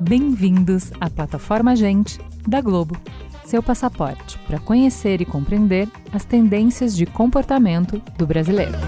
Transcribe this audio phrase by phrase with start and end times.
[0.00, 2.96] Bem-vindos à plataforma Gente da Globo,
[3.44, 8.78] seu passaporte para conhecer e compreender as tendências de comportamento do brasileiro.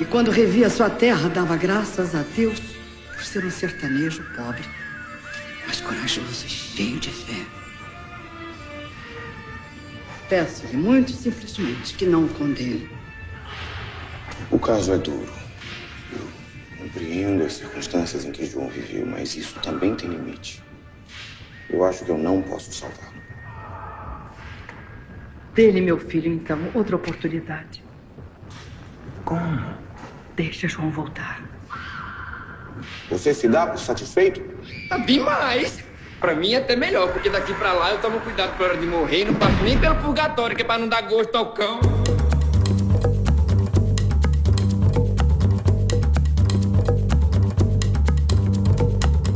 [0.00, 2.60] E quando revia sua terra, dava graças a Deus
[3.14, 4.64] por ser um sertanejo pobre,
[5.66, 7.57] mas corajoso e cheio de fé.
[10.28, 12.86] Peço-lhe muito simplesmente que não o condene.
[14.50, 15.32] O caso é duro.
[16.12, 16.28] Eu
[16.78, 20.62] compreendo as circunstâncias em que João viveu, mas isso também tem limite.
[21.70, 23.18] Eu acho que eu não posso salvá-lo.
[25.54, 27.82] Dê-lhe, meu filho, então, outra oportunidade.
[29.24, 29.78] Como?
[30.36, 31.42] Deixa João voltar.
[33.10, 34.42] Você se dá por satisfeito?
[34.88, 35.87] Tá demais!
[36.20, 38.86] Pra mim é até melhor, porque daqui pra lá eu tomo cuidado pra hora de
[38.86, 41.78] morrer não passo nem pelo purgatório, que é pra não dar gosto ao cão.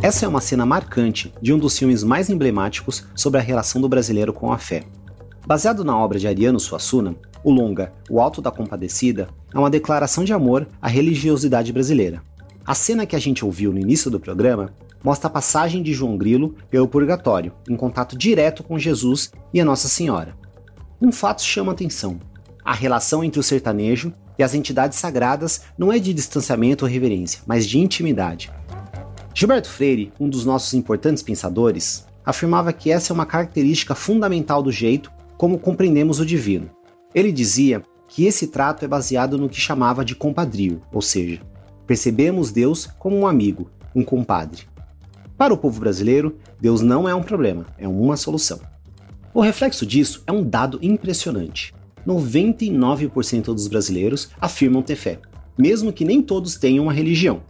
[0.02, 3.88] Essa é uma cena marcante de um dos filmes mais emblemáticos sobre a relação do
[3.88, 4.82] brasileiro com a fé.
[5.46, 10.24] Baseado na obra de Ariano Suassuna, o longa O Alto da Compadecida é uma declaração
[10.24, 12.20] de amor à religiosidade brasileira.
[12.66, 14.72] A cena que a gente ouviu no início do programa
[15.02, 19.64] mostra a passagem de João Grilo pelo purgatório, em contato direto com Jesus e a
[19.64, 20.36] Nossa Senhora.
[21.00, 22.20] Um fato chama atenção:
[22.64, 27.42] a relação entre o sertanejo e as entidades sagradas não é de distanciamento ou reverência,
[27.46, 28.50] mas de intimidade.
[29.34, 34.70] Gilberto Freire, um dos nossos importantes pensadores, afirmava que essa é uma característica fundamental do
[34.70, 36.70] jeito como compreendemos o divino.
[37.14, 41.40] Ele dizia que esse trato é baseado no que chamava de compadrio, ou seja,
[41.86, 44.71] percebemos Deus como um amigo, um compadre.
[45.42, 48.60] Para o povo brasileiro, Deus não é um problema, é uma solução.
[49.34, 51.74] O reflexo disso é um dado impressionante.
[52.06, 55.18] 99% dos brasileiros afirmam ter fé,
[55.58, 57.42] mesmo que nem todos tenham uma religião.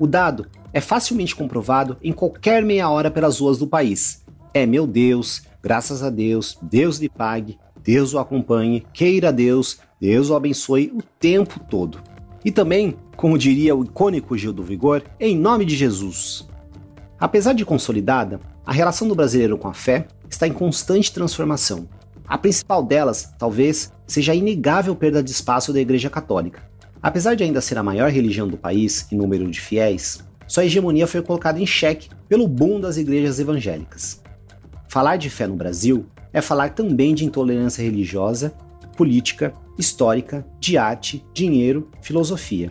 [0.00, 4.24] O dado é facilmente comprovado em qualquer meia hora pelas ruas do país.
[4.52, 10.28] É meu Deus, graças a Deus, Deus lhe pague, Deus o acompanhe, queira Deus, Deus
[10.28, 12.00] o abençoe o tempo todo.
[12.44, 16.48] E também, como diria o icônico Gil do Vigor, em nome de Jesus.
[17.20, 21.88] Apesar de consolidada, a relação do brasileiro com a fé está em constante transformação.
[22.26, 26.62] A principal delas, talvez, seja a inegável perda de espaço da Igreja Católica.
[27.02, 31.06] Apesar de ainda ser a maior religião do país em número de fiéis, sua hegemonia
[31.06, 34.22] foi colocada em xeque pelo boom das igrejas evangélicas.
[34.88, 38.52] Falar de fé no Brasil é falar também de intolerância religiosa,
[38.96, 42.70] política, histórica, de arte, dinheiro, filosofia.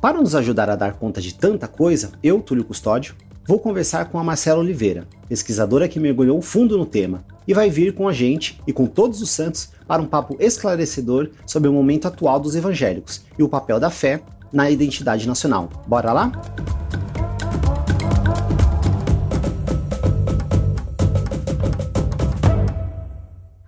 [0.00, 3.14] Para nos ajudar a dar conta de tanta coisa, eu, Túlio Custódio,
[3.46, 7.94] vou conversar com a Marcela Oliveira, pesquisadora que mergulhou fundo no tema e vai vir
[7.94, 12.08] com a gente e com todos os santos para um papo esclarecedor sobre o momento
[12.08, 14.20] atual dos evangélicos e o papel da fé
[14.52, 15.70] na identidade nacional.
[15.86, 16.32] Bora lá?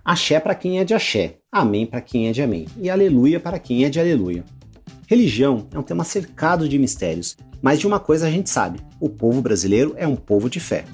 [0.03, 3.59] Axé para quem é de axé, amém para quem é de amém e aleluia para
[3.59, 4.43] quem é de aleluia.
[5.07, 9.09] Religião é um tema cercado de mistérios, mas de uma coisa a gente sabe: o
[9.09, 10.85] povo brasileiro é um povo de fé.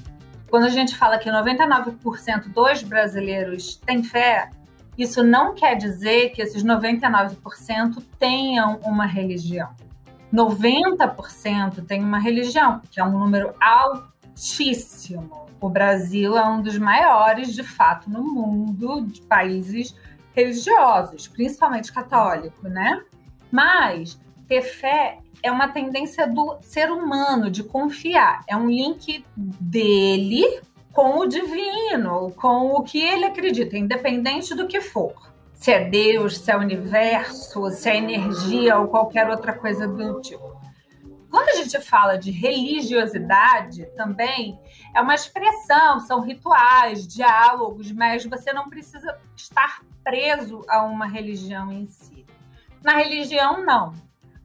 [0.50, 4.50] Quando a gente fala que 99% dos brasileiros têm fé,
[4.98, 9.70] isso não quer dizer que esses 99% tenham uma religião.
[10.34, 15.46] 90% tem uma religião, que é um número altíssimo.
[15.60, 19.96] O Brasil é um dos maiores, de fato, no mundo de países
[20.34, 23.02] religiosos, principalmente católico, né?
[23.52, 30.62] Mas ter fé é uma tendência do ser humano de confiar, é um link dele
[30.92, 35.14] com o divino, com o que ele acredita, independente do que for.
[35.54, 40.22] Se é Deus, se é o universo, se é energia ou qualquer outra coisa do
[40.22, 40.56] tipo.
[41.30, 44.58] Quando a gente fala de religiosidade, também
[44.96, 51.74] é uma expressão, são rituais, diálogos, mas você não precisa estar preso a uma religião
[51.74, 52.26] em si.
[52.82, 53.94] Na religião, não.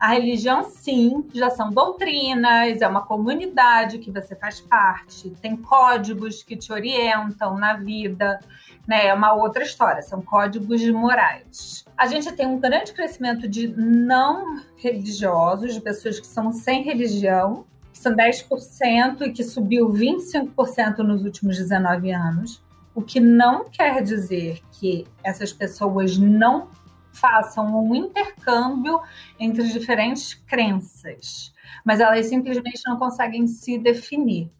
[0.01, 6.43] A religião, sim, já são doutrinas, é uma comunidade que você faz parte, tem códigos
[6.43, 8.41] que te orientam na vida,
[8.89, 9.09] né?
[9.09, 11.85] É uma outra história, são códigos morais.
[11.99, 17.67] A gente tem um grande crescimento de não religiosos, de pessoas que são sem religião,
[17.93, 22.63] que são 10% e que subiu 25% nos últimos 19 anos.
[22.95, 26.69] O que não quer dizer que essas pessoas não
[27.13, 29.01] façam um intercâmbio
[29.39, 31.53] entre diferentes crenças,
[31.85, 34.51] mas elas simplesmente não conseguem se definir.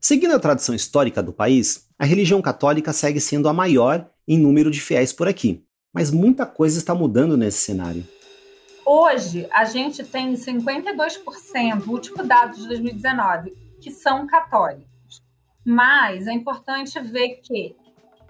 [0.00, 4.70] Seguindo a tradição histórica do país, a religião católica segue sendo a maior em número
[4.70, 5.64] de fiéis por aqui.
[5.92, 8.06] mas muita coisa está mudando nesse cenário.
[8.84, 15.22] Hoje, a gente tem 52%, o último dado de 2019, que são católicos.
[15.64, 17.74] Mas é importante ver que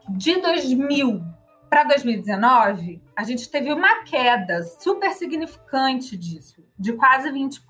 [0.09, 1.21] de 2000
[1.69, 7.61] para 2019, a gente teve uma queda super significante disso, de quase 20%.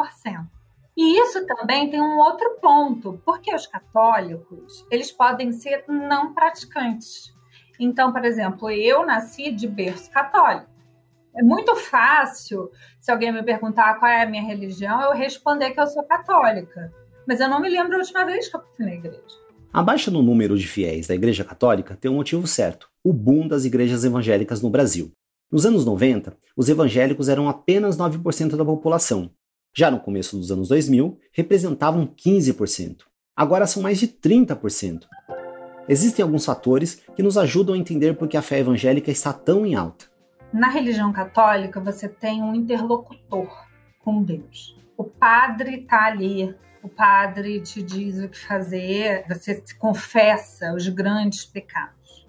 [0.96, 7.32] E isso também tem um outro ponto, porque os católicos, eles podem ser não praticantes.
[7.78, 10.68] Então, por exemplo, eu nasci de berço católico.
[11.36, 12.70] É muito fácil,
[13.00, 16.92] se alguém me perguntar qual é a minha religião, eu responder que eu sou católica.
[17.26, 19.47] Mas eu não me lembro a última vez que eu fui na igreja.
[19.70, 23.46] A baixa no número de fiéis da Igreja Católica tem um motivo certo: o boom
[23.46, 25.12] das igrejas evangélicas no Brasil.
[25.52, 29.30] Nos anos 90, os evangélicos eram apenas 9% da população.
[29.76, 33.02] Já no começo dos anos 2000, representavam 15%.
[33.36, 35.02] Agora são mais de 30%.
[35.86, 39.64] Existem alguns fatores que nos ajudam a entender por que a fé evangélica está tão
[39.64, 40.06] em alta.
[40.52, 43.48] Na religião católica, você tem um interlocutor
[44.00, 44.76] com Deus.
[44.96, 50.88] O padre está ali, o padre te diz o que fazer, você se confessa os
[50.88, 52.26] grandes pecados.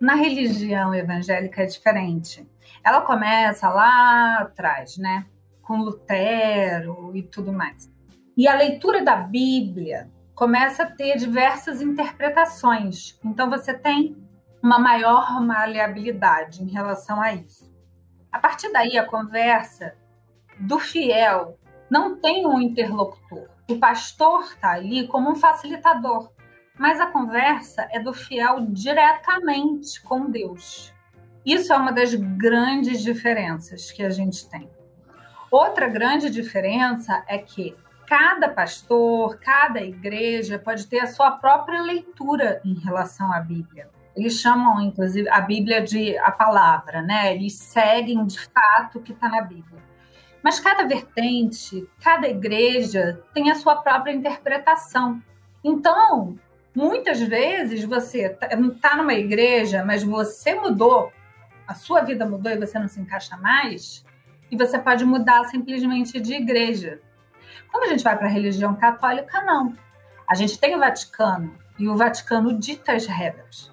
[0.00, 2.48] Na religião evangélica é diferente.
[2.82, 5.26] Ela começa lá atrás, né?
[5.62, 7.90] Com Lutero e tudo mais.
[8.36, 13.18] E a leitura da Bíblia começa a ter diversas interpretações.
[13.22, 14.16] Então você tem
[14.62, 17.70] uma maior maleabilidade em relação a isso.
[18.32, 19.94] A partir daí, a conversa
[20.58, 21.58] do fiel
[21.90, 23.48] não tem um interlocutor.
[23.70, 26.32] O pastor está ali como um facilitador,
[26.76, 30.92] mas a conversa é do fiel diretamente com Deus.
[31.46, 34.68] Isso é uma das grandes diferenças que a gente tem.
[35.52, 37.76] Outra grande diferença é que
[38.08, 43.88] cada pastor, cada igreja pode ter a sua própria leitura em relação à Bíblia.
[44.16, 47.32] Eles chamam, inclusive, a Bíblia de a palavra, né?
[47.36, 49.89] Eles seguem de fato o que está na Bíblia.
[50.42, 55.22] Mas cada vertente, cada igreja tem a sua própria interpretação.
[55.62, 56.38] Então,
[56.74, 58.48] muitas vezes você está
[58.80, 61.12] tá numa igreja, mas você mudou,
[61.66, 64.04] a sua vida mudou e você não se encaixa mais,
[64.50, 67.00] e você pode mudar simplesmente de igreja.
[67.70, 69.76] Quando a gente vai para a religião católica, não.
[70.28, 73.70] A gente tem o Vaticano e o Vaticano dita as regras.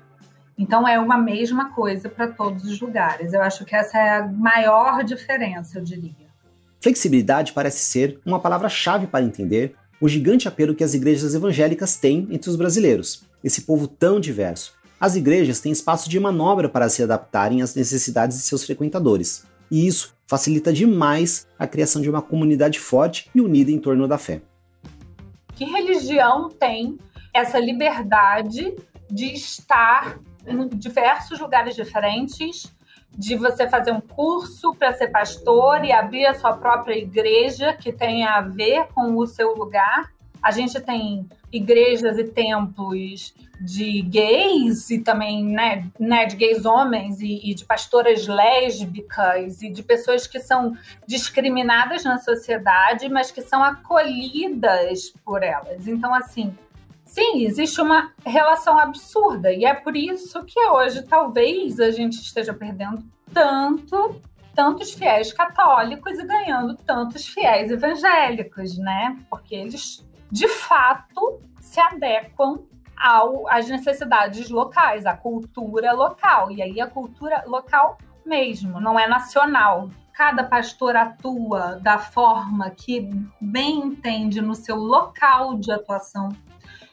[0.57, 3.33] Então é uma mesma coisa para todos os lugares.
[3.33, 6.26] Eu acho que essa é a maior diferença, eu diria.
[6.79, 12.27] Flexibilidade parece ser uma palavra-chave para entender o gigante apelo que as igrejas evangélicas têm
[12.29, 14.75] entre os brasileiros, esse povo tão diverso.
[14.99, 19.87] As igrejas têm espaço de manobra para se adaptarem às necessidades de seus frequentadores, e
[19.87, 24.41] isso facilita demais a criação de uma comunidade forte e unida em torno da fé.
[25.55, 26.97] Que religião tem
[27.33, 28.75] essa liberdade
[29.09, 32.71] de estar em diversos lugares diferentes,
[33.15, 37.91] de você fazer um curso para ser pastor e abrir a sua própria igreja que
[37.91, 40.11] tenha a ver com o seu lugar?
[40.41, 47.19] A gente tem igrejas e templos de gays e também né, né, de gays homens
[47.21, 50.77] e, e, de pastoras lésbicas e de pessoas que são
[51.07, 55.87] discriminadas na sociedade, mas que são acolhidas por elas.
[55.87, 56.55] Então, assim,
[57.07, 62.53] sim, existe uma relação absurda e é por isso que hoje talvez a gente esteja
[62.53, 64.21] perdendo tanto
[64.53, 69.15] tantos fiéis católicos e ganhando tantos fiéis evangélicos, né?
[69.29, 72.63] Porque eles de fato se adequam
[72.97, 76.49] ao, às necessidades locais, à cultura local.
[76.51, 79.89] E aí a cultura local mesmo, não é nacional.
[80.13, 86.29] Cada pastor atua da forma que bem entende no seu local de atuação.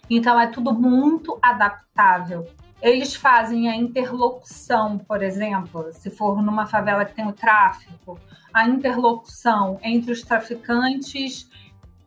[0.09, 2.47] Então é tudo muito adaptável.
[2.83, 8.19] Eles fazem a interlocução, por exemplo, se for numa favela que tem o tráfico,
[8.53, 11.49] a interlocução entre os traficantes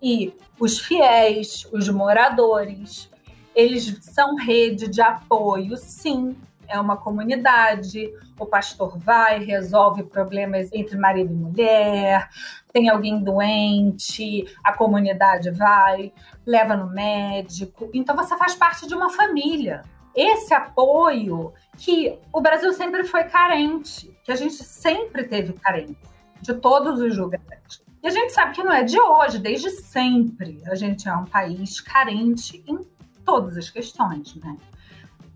[0.02, 3.10] e os fiéis, os moradores,
[3.56, 6.36] eles são rede de apoio, sim.
[6.68, 12.30] É uma comunidade, o pastor vai, resolve problemas entre marido e mulher,
[12.78, 16.14] tem alguém doente, a comunidade vai,
[16.46, 17.90] leva no médico.
[17.92, 19.82] Então você faz parte de uma família.
[20.16, 25.98] Esse apoio que o Brasil sempre foi carente, que a gente sempre teve carente,
[26.40, 27.84] de todos os lugares.
[28.04, 30.62] E a gente sabe que não é de hoje, desde sempre.
[30.68, 32.82] A gente é um país carente em
[33.26, 34.56] todas as questões, né?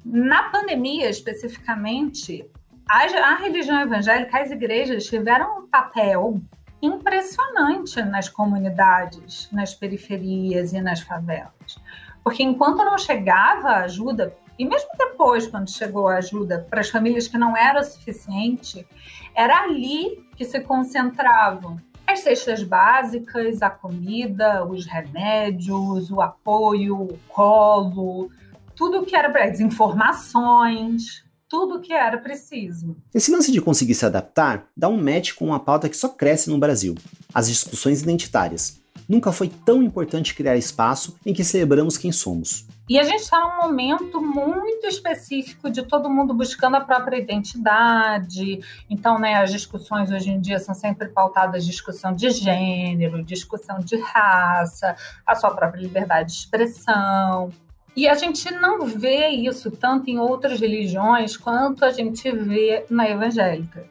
[0.05, 2.47] Na pandemia, especificamente,
[2.87, 6.39] a, a religião evangélica, as igrejas tiveram um papel
[6.81, 11.79] impressionante nas comunidades, nas periferias e nas favelas.
[12.23, 17.27] Porque enquanto não chegava ajuda e mesmo depois, quando chegou a ajuda para as famílias
[17.27, 18.87] que não era suficiente,
[19.35, 27.19] era ali que se concentravam as cestas básicas, a comida, os remédios, o apoio, o
[27.27, 28.29] colo,
[28.75, 32.95] tudo que era para as informações, tudo que era preciso.
[33.13, 36.49] Esse lance de conseguir se adaptar dá um match com uma pauta que só cresce
[36.49, 36.95] no Brasil:
[37.33, 38.79] as discussões identitárias.
[39.09, 42.65] Nunca foi tão importante criar espaço em que celebramos quem somos.
[42.87, 48.61] E a gente está num momento muito específico de todo mundo buscando a própria identidade.
[48.89, 53.97] Então, né, as discussões hoje em dia são sempre pautadas discussão de gênero, discussão de
[53.97, 57.51] raça, a sua própria liberdade de expressão.
[57.95, 63.09] E a gente não vê isso tanto em outras religiões quanto a gente vê na
[63.09, 63.85] evangélica.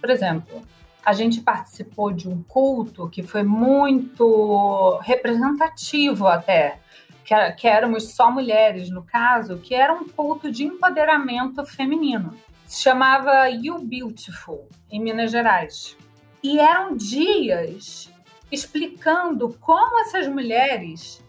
[0.00, 0.62] Por exemplo,
[1.04, 6.78] a gente participou de um culto que foi muito representativo até,
[7.24, 12.34] que, que éramos só mulheres, no caso, que era um culto de empoderamento feminino.
[12.66, 15.96] Se chamava You Beautiful, em Minas Gerais.
[16.42, 18.10] E eram dias
[18.50, 21.23] explicando como essas mulheres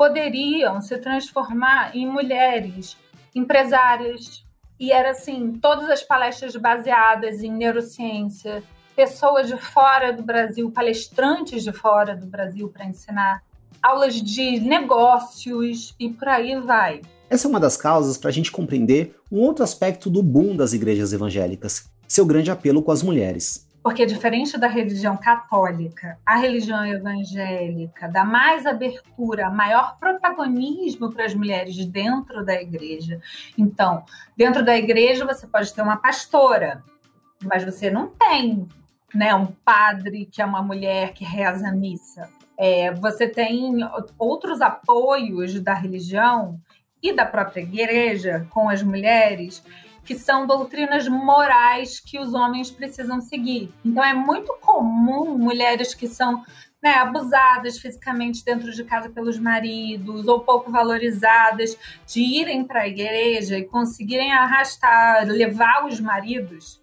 [0.00, 2.96] poderiam se transformar em mulheres
[3.34, 4.42] empresárias.
[4.78, 8.62] E era assim, todas as palestras baseadas em neurociência,
[8.96, 13.42] pessoas de fora do Brasil, palestrantes de fora do Brasil para ensinar,
[13.82, 17.02] aulas de negócios e por aí vai.
[17.28, 20.72] Essa é uma das causas para a gente compreender um outro aspecto do boom das
[20.72, 23.69] igrejas evangélicas, seu grande apelo com as mulheres.
[23.82, 31.34] Porque, diferente da religião católica, a religião evangélica dá mais abertura, maior protagonismo para as
[31.34, 33.20] mulheres dentro da igreja.
[33.56, 34.04] Então,
[34.36, 36.82] dentro da igreja, você pode ter uma pastora,
[37.42, 38.68] mas você não tem
[39.14, 42.28] né, um padre que é uma mulher que reza a missa.
[42.58, 43.78] É, você tem
[44.18, 46.60] outros apoios da religião
[47.02, 49.64] e da própria igreja com as mulheres
[50.04, 53.72] que são doutrinas morais que os homens precisam seguir.
[53.84, 56.42] Então é muito comum mulheres que são
[56.82, 61.76] né, abusadas fisicamente dentro de casa pelos maridos ou pouco valorizadas
[62.06, 66.80] de irem para a igreja e conseguirem arrastar, levar os maridos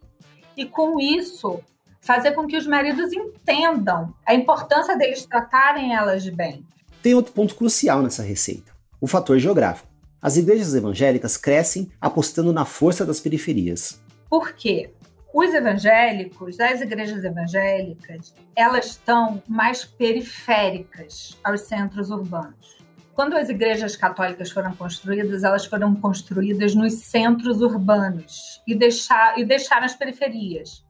[0.55, 1.59] e com isso
[2.01, 6.65] fazer com que os maridos entendam a importância deles tratarem elas bem.
[7.01, 8.71] Tem outro ponto crucial nessa receita:
[9.01, 9.86] o fator geográfico.
[10.27, 14.03] As igrejas evangélicas crescem apostando na força das periferias.
[14.29, 14.93] Por quê?
[15.33, 22.77] Os evangélicos, as igrejas evangélicas, elas estão mais periféricas aos centros urbanos.
[23.13, 29.45] Quando as igrejas católicas foram construídas, elas foram construídas nos centros urbanos e, deixar, e
[29.45, 30.83] deixaram as periferias.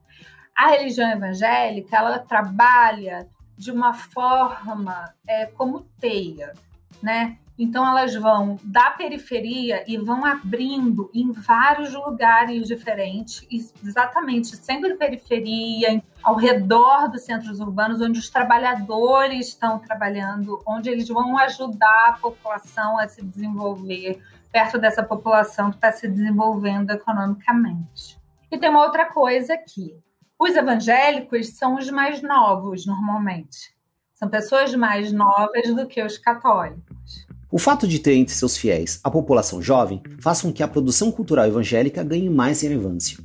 [0.52, 6.54] A religião evangélica ela trabalha de uma forma é, como teia,
[7.00, 7.38] né?
[7.58, 13.44] Então elas vão da periferia e vão abrindo em vários lugares diferentes,
[13.82, 21.08] exatamente sempre periferia, ao redor dos centros urbanos, onde os trabalhadores estão trabalhando, onde eles
[21.08, 24.22] vão ajudar a população a se desenvolver
[24.52, 28.18] perto dessa população que está se desenvolvendo economicamente.
[28.50, 29.94] E tem uma outra coisa aqui.
[30.38, 33.76] Os evangélicos são os mais novos, normalmente.
[34.14, 37.27] São pessoas mais novas do que os católicos.
[37.50, 41.10] O fato de ter entre seus fiéis a população jovem faz com que a produção
[41.10, 43.18] cultural evangélica ganhe mais relevância.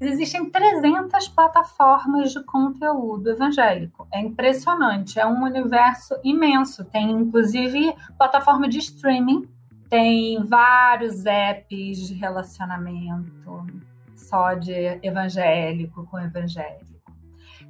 [0.00, 4.06] Existem 300 plataformas de conteúdo evangélico.
[4.12, 6.84] É impressionante, é um universo imenso.
[6.84, 9.48] Tem inclusive plataforma de streaming,
[9.88, 13.66] tem vários apps de relacionamento
[14.14, 16.84] só de evangélico com evangélico.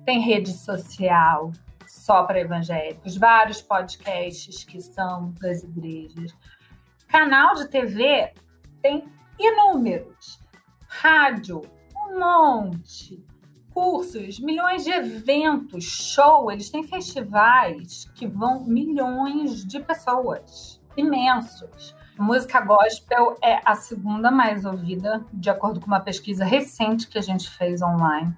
[0.04, 1.52] Tem rede social
[2.06, 6.32] só para evangélicos, vários podcasts que são das igrejas.
[7.08, 8.32] Canal de TV
[8.80, 10.38] tem inúmeros.
[10.86, 11.62] Rádio,
[11.96, 13.20] um monte.
[13.74, 21.94] Cursos, milhões de eventos, show, eles têm festivais que vão milhões de pessoas, imensos.
[22.16, 27.22] Música gospel é a segunda mais ouvida, de acordo com uma pesquisa recente que a
[27.22, 28.32] gente fez online.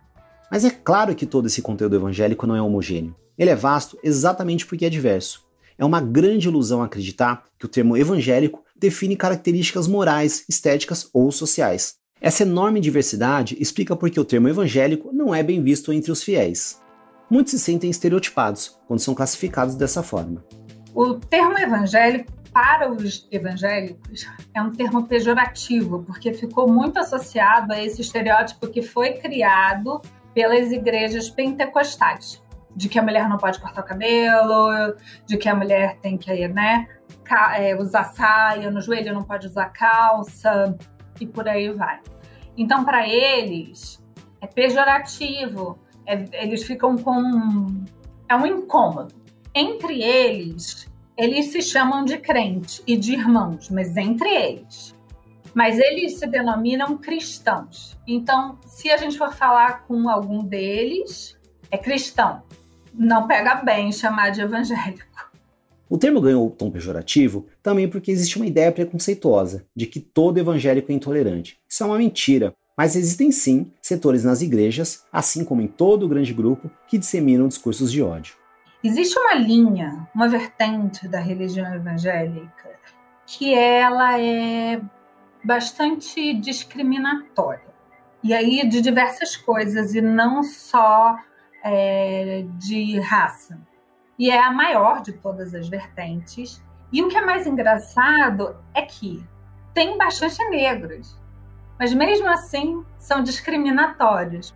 [0.51, 3.15] Mas é claro que todo esse conteúdo evangélico não é homogêneo.
[3.39, 5.47] Ele é vasto exatamente porque é diverso.
[5.79, 11.95] É uma grande ilusão acreditar que o termo evangélico define características morais, estéticas ou sociais.
[12.21, 16.23] Essa enorme diversidade explica por que o termo evangélico não é bem visto entre os
[16.23, 16.83] fiéis.
[17.31, 20.45] Muitos se sentem estereotipados quando são classificados dessa forma.
[20.93, 27.81] O termo evangélico para os evangélicos é um termo pejorativo, porque ficou muito associado a
[27.81, 30.01] esse estereótipo que foi criado
[30.35, 32.43] pelas igrejas pentecostais.
[32.75, 34.95] De que a mulher não pode cortar o cabelo,
[35.27, 36.89] de que a mulher tem que né,
[37.57, 40.77] é, usar saia no joelho, não pode usar calça
[41.21, 42.01] e por aí vai.
[42.57, 44.05] Então, para eles,
[44.41, 47.67] é pejorativo, é, eles ficam com.
[48.29, 49.15] É um incômodo.
[49.55, 54.95] Entre eles, eles se chamam de crente e de irmãos, mas entre eles.
[55.55, 57.99] Mas eles se denominam cristãos.
[58.07, 61.37] Então, se a gente for falar com algum deles,
[61.71, 62.43] é cristão.
[62.99, 65.07] Não pega bem chamar de evangélico.
[65.89, 70.39] O termo ganhou o tom pejorativo também porque existe uma ideia preconceituosa de que todo
[70.39, 71.59] evangélico é intolerante.
[71.67, 76.09] Isso é uma mentira, mas existem sim setores nas igrejas, assim como em todo o
[76.09, 78.35] grande grupo, que disseminam discursos de ódio.
[78.83, 82.69] Existe uma linha, uma vertente da religião evangélica
[83.25, 84.81] que ela é
[85.45, 87.69] bastante discriminatória.
[88.23, 91.17] E aí de diversas coisas, e não só
[91.63, 93.59] é, de raça
[94.19, 96.63] e é a maior de todas as vertentes.
[96.93, 99.23] E o que é mais engraçado é que
[99.73, 101.17] tem bastante negros,
[101.79, 104.55] mas mesmo assim são discriminatórios.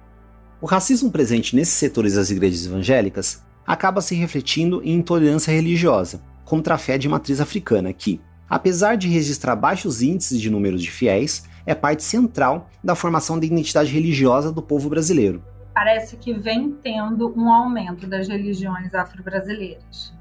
[0.61, 6.75] O racismo presente nesses setores das igrejas evangélicas acaba se refletindo em intolerância religiosa contra
[6.75, 11.45] a fé de matriz africana, que, apesar de registrar baixos índices de números de fiéis,
[11.65, 15.43] é parte central da formação da identidade religiosa do povo brasileiro
[15.75, 20.15] parece que vem tendo um aumento das religiões afro-brasileiras.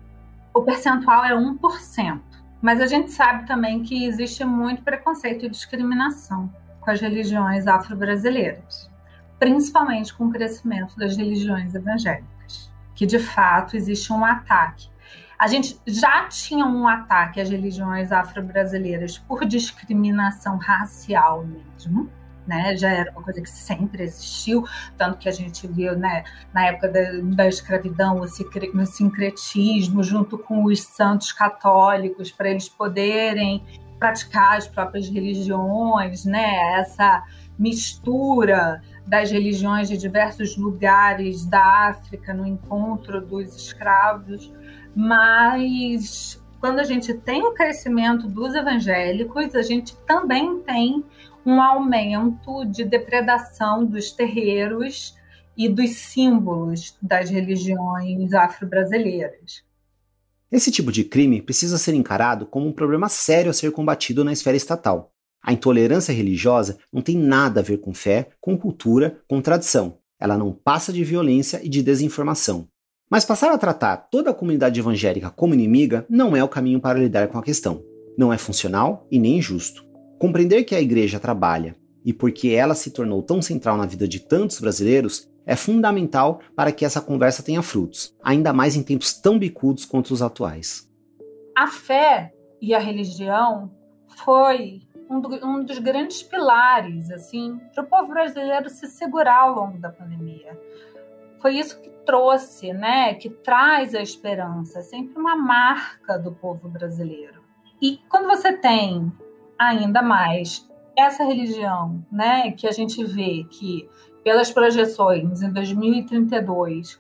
[0.53, 2.21] O percentual é 1%,
[2.61, 8.89] mas a gente sabe também que existe muito preconceito e discriminação com as religiões afro-brasileiras,
[9.39, 14.89] principalmente com o crescimento das religiões evangélicas, que de fato existe um ataque.
[15.37, 22.09] A gente já tinha um ataque às religiões afro-brasileiras por discriminação racial mesmo,
[22.47, 22.75] né?
[22.75, 24.63] Já era uma coisa que sempre existiu,
[24.97, 27.01] tanto que a gente viu, né, na época da,
[27.35, 33.63] da escravidão, o sincretismo junto com os santos católicos para eles poderem
[33.99, 36.79] praticar as próprias religiões, né?
[36.79, 37.23] Essa
[37.57, 44.51] mistura das religiões de diversos lugares da África no encontro dos escravos,
[44.95, 51.03] mas quando a gente tem o crescimento dos evangélicos, a gente também tem
[51.45, 55.15] um aumento de depredação dos terreiros
[55.57, 59.63] e dos símbolos das religiões afro-brasileiras.
[60.51, 64.33] Esse tipo de crime precisa ser encarado como um problema sério a ser combatido na
[64.33, 65.13] esfera estatal.
[65.41, 69.97] A intolerância religiosa não tem nada a ver com fé, com cultura, com tradição.
[70.19, 72.67] Ela não passa de violência e de desinformação.
[73.09, 76.99] Mas passar a tratar toda a comunidade evangélica como inimiga não é o caminho para
[76.99, 77.83] lidar com a questão.
[78.17, 79.90] Não é funcional e nem justo.
[80.21, 84.19] Compreender que a igreja trabalha e porque ela se tornou tão central na vida de
[84.19, 89.39] tantos brasileiros é fundamental para que essa conversa tenha frutos, ainda mais em tempos tão
[89.39, 90.87] bicudos quanto os atuais.
[91.57, 93.71] A fé e a religião
[94.23, 99.55] foi um, do, um dos grandes pilares assim para o povo brasileiro se segurar ao
[99.55, 100.55] longo da pandemia.
[101.39, 107.41] Foi isso que trouxe, né, que traz a esperança, sempre uma marca do povo brasileiro.
[107.81, 109.11] E quando você tem
[109.69, 113.89] ainda mais essa religião, né, que a gente vê que
[114.23, 116.99] pelas projeções em 2032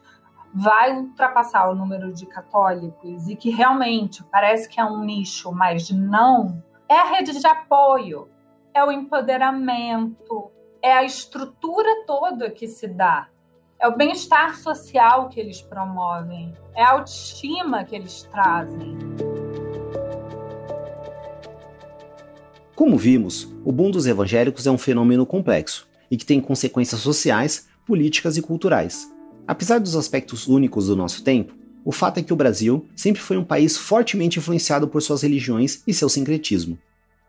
[0.53, 5.89] vai ultrapassar o número de católicos e que realmente parece que é um nicho, mas
[5.91, 8.29] não, é a rede de apoio,
[8.73, 13.27] é o empoderamento, é a estrutura toda que se dá,
[13.79, 18.97] é o bem-estar social que eles promovem, é a autoestima que eles trazem.
[22.81, 27.67] Como vimos, o boom dos evangélicos é um fenômeno complexo e que tem consequências sociais,
[27.85, 29.07] políticas e culturais.
[29.47, 31.53] Apesar dos aspectos únicos do nosso tempo,
[31.85, 35.83] o fato é que o Brasil sempre foi um país fortemente influenciado por suas religiões
[35.85, 36.75] e seu sincretismo.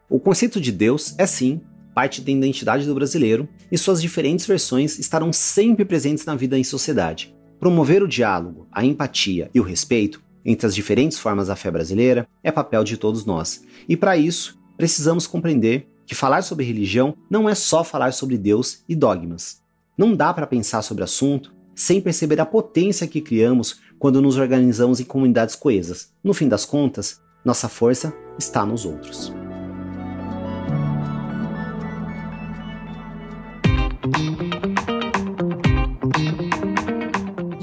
[0.09, 1.61] O conceito de Deus é sim
[1.95, 6.65] parte da identidade do brasileiro e suas diferentes versões estarão sempre presentes na vida em
[6.65, 7.37] sociedade.
[7.61, 12.27] Promover o diálogo, a empatia e o respeito entre as diferentes formas da fé brasileira
[12.43, 13.63] é papel de todos nós.
[13.87, 18.83] E para isso, precisamos compreender que falar sobre religião não é só falar sobre Deus
[18.89, 19.63] e dogmas.
[19.97, 24.37] Não dá para pensar sobre o assunto sem perceber a potência que criamos quando nos
[24.37, 26.13] organizamos em comunidades coesas.
[26.23, 29.33] No fim das contas, nossa força está nos outros.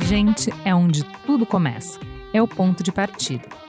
[0.04, 2.00] Gente é onde tudo começa.
[2.34, 3.69] É o ponto de partida.